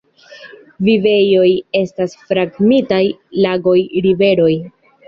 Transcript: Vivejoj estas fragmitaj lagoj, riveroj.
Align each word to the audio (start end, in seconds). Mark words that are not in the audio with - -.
Vivejoj 0.87 1.45
estas 1.81 2.17
fragmitaj 2.33 3.03
lagoj, 3.47 3.79
riveroj. 4.09 4.55